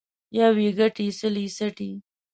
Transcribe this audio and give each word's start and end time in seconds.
يو 0.37 0.53
يې 0.63 0.69
گټي، 0.79 1.07
سل 1.19 1.35
يې 1.43 1.47
څټي. 1.57 1.91